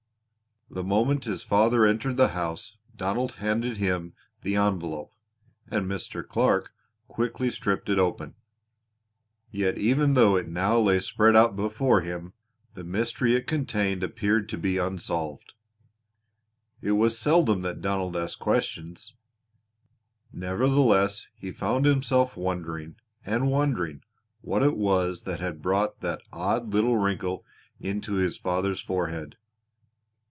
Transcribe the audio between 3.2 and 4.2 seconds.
handed him